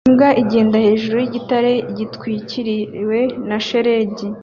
Imbwa 0.09 0.29
igenda 0.41 0.77
hejuru 0.85 1.17
yigitare 1.21 1.73
gitwikiriwe 1.97 3.19
na 3.47 3.57
shelegi 3.65 4.27